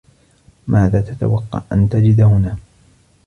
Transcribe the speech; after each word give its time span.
ماذا 0.67 1.01
تتوقع 1.01 1.61
أن 1.71 1.89
تجد 1.89 2.21
هنا؟ 2.21 2.57